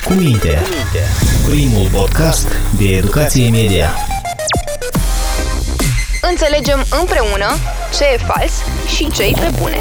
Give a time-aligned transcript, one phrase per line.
[0.00, 0.58] Cu minte.
[1.48, 2.48] Primul podcast
[2.78, 3.90] de educație media.
[6.30, 7.46] Înțelegem împreună
[7.98, 8.52] ce e fals
[8.96, 9.78] și ce e pe bune.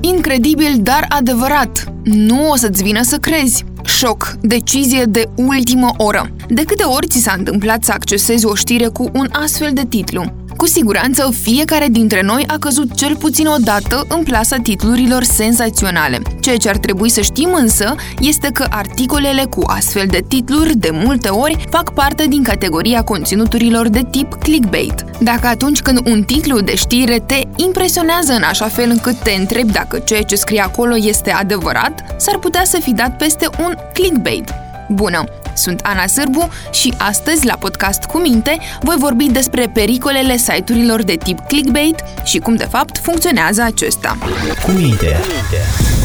[0.00, 1.92] Incredibil, dar adevărat.
[2.02, 3.64] Nu o să-ți vină să crezi.
[3.84, 4.34] Șoc.
[4.40, 6.30] Decizie de ultimă oră.
[6.48, 10.39] De câte ori ți s-a întâmplat să accesezi o știre cu un astfel de titlu?
[10.60, 16.22] Cu siguranță, fiecare dintre noi a căzut cel puțin o dată în plasa titlurilor senzaționale.
[16.40, 20.90] Ceea ce ar trebui să știm însă este că articolele cu astfel de titluri de
[20.92, 25.04] multe ori fac parte din categoria conținuturilor de tip clickbait.
[25.20, 29.72] Dacă atunci când un titlu de știre te impresionează în așa fel încât te întrebi
[29.72, 34.52] dacă ceea ce scrie acolo este adevărat, s-ar putea să fi dat peste un clickbait.
[34.88, 35.24] Bună!
[35.60, 41.16] Sunt Ana Sârbu și astăzi, la podcast cu minte, voi vorbi despre pericolele site-urilor de
[41.22, 44.18] tip clickbait și cum de fapt funcționează acesta.
[44.64, 45.16] Cu minte.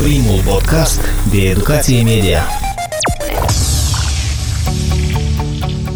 [0.03, 2.43] Primul podcast de educație media.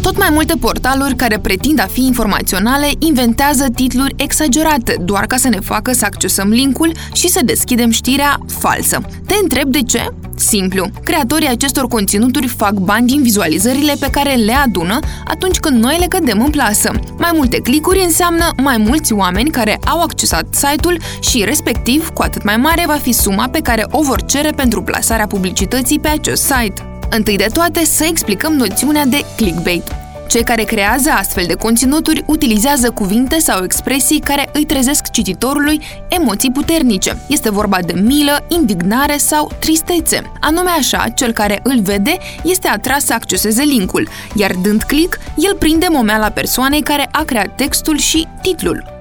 [0.02, 5.48] Tot mai multe portaluri care pretind a fi informaționale inventează titluri exagerate, doar ca să
[5.48, 9.00] ne facă să accesăm linkul și să deschidem știrea falsă.
[9.26, 10.08] Te întreb de ce?
[10.40, 10.86] Simplu.
[11.04, 16.06] Creatorii acestor conținuturi fac bani din vizualizările pe care le adună atunci când noi le
[16.06, 16.90] cădem în plasă.
[17.18, 22.44] Mai multe clicuri înseamnă mai mulți oameni care au accesat site-ul și, respectiv, cu atât
[22.44, 26.42] mai mare va fi suma pe care o vor cere pentru plasarea publicității pe acest
[26.42, 26.84] site.
[27.10, 29.82] Întâi de toate, să explicăm noțiunea de clickbait.
[30.30, 36.50] Cei care creează astfel de conținuturi utilizează cuvinte sau expresii care îi trezesc cititorului emoții
[36.50, 37.16] puternice.
[37.28, 40.22] Este vorba de milă, indignare sau tristețe.
[40.40, 45.56] Anume așa, cel care îl vede este atras să acceseze linkul, iar dând click, el
[45.56, 48.99] prinde momeala persoanei care a creat textul și titlul.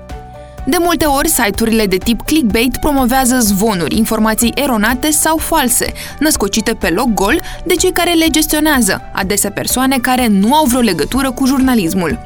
[0.66, 6.90] De multe ori, site-urile de tip clickbait promovează zvonuri, informații eronate sau false, născocite pe
[6.90, 11.46] loc gol de cei care le gestionează, adesea persoane care nu au vreo legătură cu
[11.46, 12.20] jurnalismul.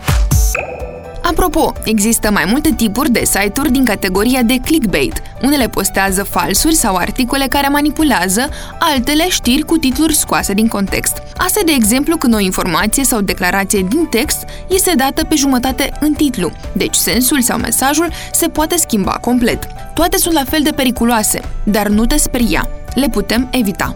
[1.23, 5.21] Apropo, există mai multe tipuri de site-uri din categoria de clickbait.
[5.41, 11.21] Unele postează falsuri sau articole care manipulează, altele știri cu titluri scoase din context.
[11.37, 16.13] Asta de exemplu când o informație sau declarație din text este dată pe jumătate în
[16.13, 19.67] titlu, deci sensul sau mesajul se poate schimba complet.
[19.93, 22.67] Toate sunt la fel de periculoase, dar nu te speria.
[22.93, 23.95] Le putem evita.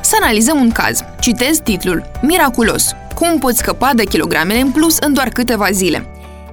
[0.00, 1.04] Să analizăm un caz.
[1.20, 2.90] Citez titlul Miraculos.
[3.14, 6.06] Cum poți scăpa de kilogramele în plus în doar câteva zile?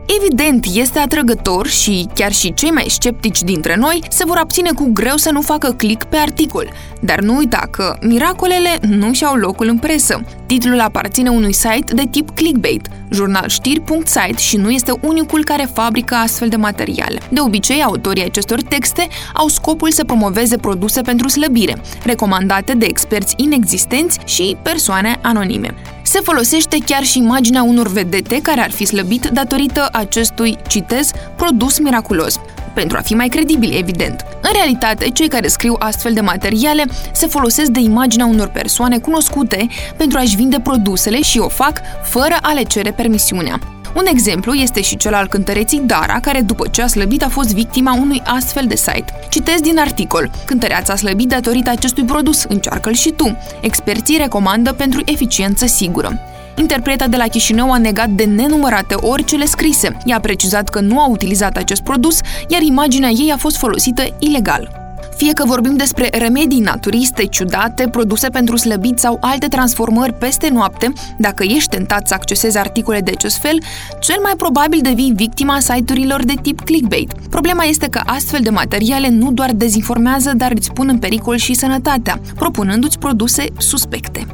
[0.06, 4.90] Evident, este atrăgător și chiar și cei mai sceptici dintre noi se vor abține cu
[4.94, 6.72] greu să nu facă click pe articol.
[7.00, 10.24] Dar nu uita că miracolele nu și-au locul în presă.
[10.46, 16.50] Titlul aparține unui site de tip clickbait, jurnalștiri.site și nu este unicul care fabrică astfel
[16.50, 17.22] de materiale.
[17.30, 23.34] De obicei, autorii acestor texte au scopul să promoveze produse pentru slăbire, recomandate de experți
[23.38, 25.76] inexistenți și persoane anonime
[26.14, 31.80] se folosește chiar și imaginea unor vedete care ar fi slăbit datorită acestui, citez, produs
[31.80, 32.40] miraculos
[32.74, 34.26] pentru a fi mai credibili, evident.
[34.42, 39.68] În realitate, cei care scriu astfel de materiale se folosesc de imaginea unor persoane cunoscute
[39.98, 43.60] pentru a-și vinde produsele și o fac fără a le cere permisiunea.
[43.96, 47.54] Un exemplu este și cel al cântăreții Dara, care după ce a slăbit a fost
[47.54, 49.14] victima unui astfel de site.
[49.30, 50.32] Citez din articol.
[50.46, 53.38] Cântăreața a slăbit datorită acestui produs, încearcă-l și tu.
[53.62, 56.20] Experții recomandă pentru eficiență sigură.
[56.58, 59.98] Interpreta de la Chișinău a negat de nenumărate ori cele scrise.
[60.06, 64.04] Ea a precizat că nu a utilizat acest produs, iar imaginea ei a fost folosită
[64.20, 64.83] ilegal.
[65.18, 70.94] Fie că vorbim despre remedii naturiste, ciudate, produse pentru slăbit sau alte transformări peste noapte,
[71.18, 73.62] dacă ești tentat să accesezi articole de acest fel,
[74.00, 77.12] cel mai probabil devii victima site-urilor de tip clickbait.
[77.30, 81.54] Problema este că astfel de materiale nu doar dezinformează, dar îți pun în pericol și
[81.54, 84.28] sănătatea, propunându-ți produse suspecte.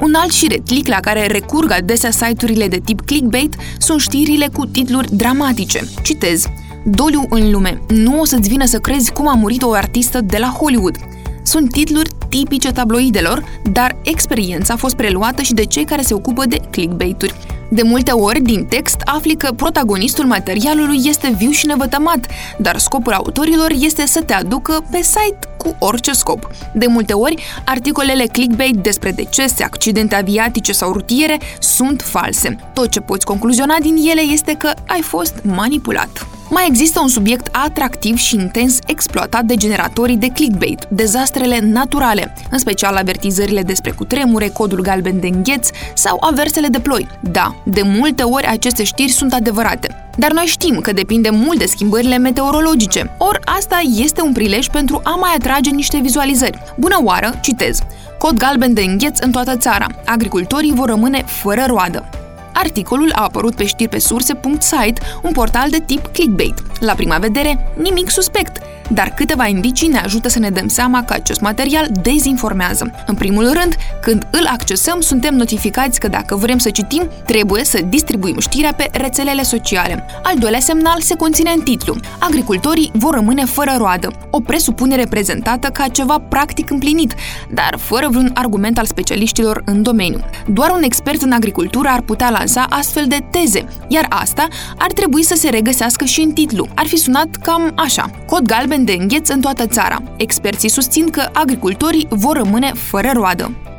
[0.00, 5.16] Un alt șiretlic la care recurg adesea site-urile de tip clickbait sunt știrile cu titluri
[5.16, 5.80] dramatice.
[6.02, 6.44] Citez
[6.86, 7.80] Doliu în lume.
[7.88, 10.96] Nu o să-ți vină să crezi cum a murit o artistă de la Hollywood.
[11.42, 16.46] Sunt titluri tipice tabloidelor, dar experiența a fost preluată și de cei care se ocupă
[16.46, 17.34] de clickbait-uri.
[17.70, 22.26] De multe ori, din text, afli că protagonistul materialului este viu și nevătămat,
[22.58, 26.50] dar scopul autorilor este să te aducă pe site cu orice scop.
[26.74, 32.56] De multe ori, articolele clickbait despre decese, accidente aviatice sau rutiere sunt false.
[32.72, 36.23] Tot ce poți concluziona din ele este că ai fost manipulat.
[36.50, 42.58] Mai există un subiect atractiv și intens exploatat de generatorii de clickbait, dezastrele naturale, în
[42.58, 47.06] special avertizările despre cutremure, codul galben de îngheț sau aversele de ploi.
[47.20, 51.66] Da, de multe ori aceste știri sunt adevărate, dar noi știm că depinde mult de
[51.66, 56.62] schimbările meteorologice, ori asta este un prilej pentru a mai atrage niște vizualizări.
[56.76, 57.78] Bună oară, citez.
[58.18, 59.86] Cod galben de îngheț în toată țara.
[60.04, 62.23] Agricultorii vor rămâne fără roadă.
[62.54, 66.54] Articolul a apărut pe știri pe surse.site, un portal de tip clickbait.
[66.80, 71.12] La prima vedere, nimic suspect, dar câteva indicii ne ajută să ne dăm seama că
[71.12, 72.90] acest material dezinformează.
[73.06, 77.80] În primul rând, când îl accesăm, suntem notificați că dacă vrem să citim, trebuie să
[77.88, 80.04] distribuim știrea pe rețelele sociale.
[80.22, 81.96] Al doilea semnal se conține în titlu.
[82.18, 87.14] Agricultorii vor rămâne fără roadă, o presupunere prezentată ca ceva practic împlinit,
[87.50, 90.20] dar fără vreun argument al specialiștilor în domeniu.
[90.46, 94.48] Doar un expert în agricultură ar putea lansa astfel de teze, iar asta
[94.78, 96.68] ar trebui să se regăsească și în titlu.
[96.74, 98.10] Ar fi sunat cam așa.
[98.26, 100.02] Cod galben galben de îngheț în toată țara.
[100.16, 103.73] Experții susțin că agricultorii vor rămâne fără roadă.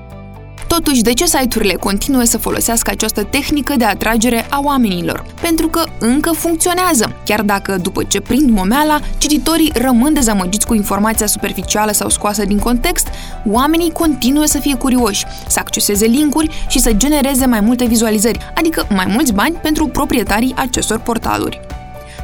[0.68, 5.26] Totuși, de ce site-urile continuă să folosească această tehnică de atragere a oamenilor?
[5.42, 11.26] Pentru că încă funcționează, chiar dacă, după ce prind momeala, cititorii rămân dezamăgiți cu informația
[11.26, 13.08] superficială sau scoasă din context,
[13.52, 18.88] oamenii continuă să fie curioși, să acceseze linkuri și să genereze mai multe vizualizări, adică
[18.90, 21.60] mai mulți bani pentru proprietarii acestor portaluri.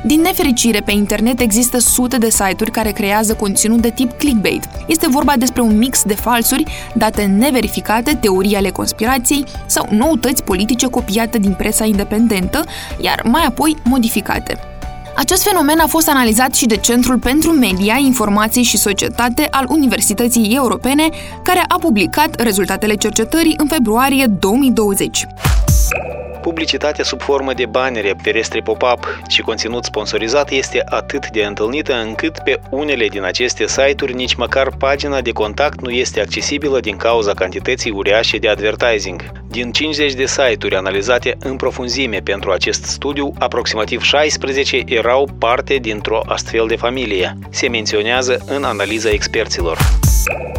[0.04, 4.64] Din nefericire, pe internet există sute de site-uri care creează conținut de tip clickbait.
[4.88, 6.64] Este vorba despre un mix de falsuri,
[6.96, 12.64] date neverificate, teorii ale conspirației sau noutăți politice copiate din presa independentă,
[13.02, 14.60] iar mai apoi modificate.
[15.16, 20.56] Acest fenomen a fost analizat și de Centrul pentru Media, Informații și Societate al Universității
[20.56, 21.10] Europene,
[21.44, 25.28] care a publicat rezultatele cercetării în februarie 2020.
[26.42, 32.40] Publicitatea sub formă de banere, ferestre pop-up și conținut sponsorizat este atât de întâlnită încât
[32.44, 37.34] pe unele din aceste site-uri nici măcar pagina de contact nu este accesibilă din cauza
[37.34, 39.32] cantității uriașe de advertising.
[39.48, 46.22] Din 50 de site-uri analizate în profunzime pentru acest studiu, aproximativ 16 erau parte dintr-o
[46.26, 47.38] astfel de familie.
[47.50, 49.78] Se menționează în analiza experților.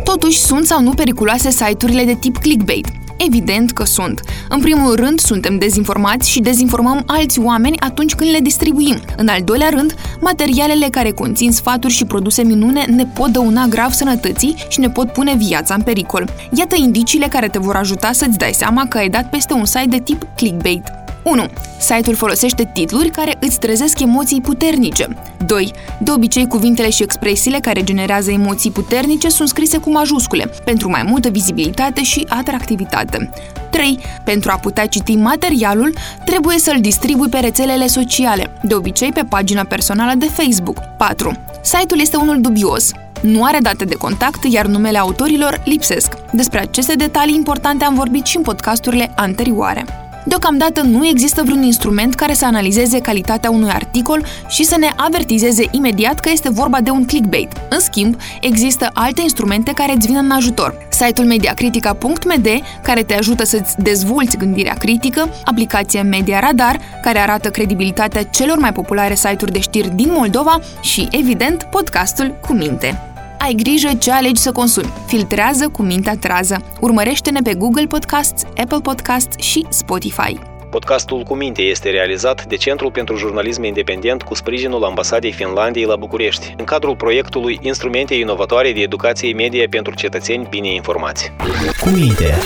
[0.04, 3.01] Totuși, sunt sau nu periculoase site-urile de tip clickbait?
[3.26, 4.20] Evident că sunt.
[4.48, 9.00] În primul rând, suntem dezinformați și dezinformăm alți oameni atunci când le distribuim.
[9.16, 13.90] În al doilea rând, materialele care conțin sfaturi și produse minune ne pot dăuna grav
[13.90, 16.30] sănătății și ne pot pune viața în pericol.
[16.56, 19.86] Iată indiciile care te vor ajuta să-ți dai seama că ai dat peste un site
[19.88, 21.01] de tip clickbait.
[21.22, 21.46] 1.
[21.78, 25.08] Site-ul folosește titluri care îți trezesc emoții puternice.
[25.46, 25.72] 2.
[26.00, 31.02] De obicei, cuvintele și expresiile care generează emoții puternice sunt scrise cu majuscule, pentru mai
[31.02, 33.30] multă vizibilitate și atractivitate.
[33.70, 33.98] 3.
[34.24, 39.64] Pentru a putea citi materialul, trebuie să-l distribui pe rețelele sociale, de obicei pe pagina
[39.64, 40.78] personală de Facebook.
[40.96, 41.32] 4.
[41.62, 42.90] Site-ul este unul dubios,
[43.22, 46.14] nu are date de contact, iar numele autorilor lipsesc.
[46.32, 50.01] Despre aceste detalii importante am vorbit și în podcasturile anterioare.
[50.24, 55.64] Deocamdată nu există vreun instrument care să analizeze calitatea unui articol și să ne avertizeze
[55.70, 57.52] imediat că este vorba de un clickbait.
[57.68, 60.86] În schimb, există alte instrumente care îți vin în ajutor.
[60.90, 62.48] Site-ul mediacritica.md,
[62.82, 68.72] care te ajută să-ți dezvolți gândirea critică, aplicația Media Radar, care arată credibilitatea celor mai
[68.72, 73.11] populare site-uri de știri din Moldova și, evident, podcastul cu minte
[73.42, 74.92] ai grijă ce alegi să consumi.
[75.06, 76.64] Filtrează cu mintea trează.
[76.80, 80.38] Urmărește-ne pe Google Podcasts, Apple Podcasts și Spotify.
[80.70, 85.96] Podcastul Cu Minte este realizat de Centrul pentru Jurnalism Independent cu sprijinul Ambasadei Finlandiei la
[85.96, 91.32] București, în cadrul proiectului Instrumente inovatoare de educație media pentru cetățeni bine informați.
[91.80, 92.38] Cu Minte,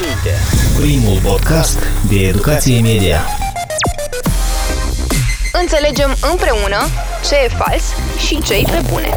[0.79, 1.79] primul podcast
[2.09, 3.21] de educație media.
[5.61, 6.77] Înțelegem împreună
[7.27, 7.83] ce e fals
[8.27, 9.09] și ce e pe bune.